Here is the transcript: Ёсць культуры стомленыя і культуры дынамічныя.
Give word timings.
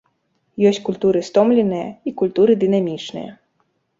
Ёсць 0.69 0.79
культуры 0.87 1.19
стомленыя 1.27 1.91
і 2.11 2.15
культуры 2.21 2.57
дынамічныя. 2.63 3.31